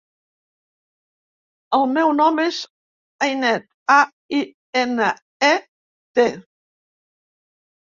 El 1.79 1.85
meu 1.99 2.15
nom 2.21 2.41
és 2.47 2.63
Ainet: 3.29 3.71
a, 3.99 4.01
i, 4.41 4.43
ena, 4.85 5.15
e, 5.53 5.55
te. 6.21 6.29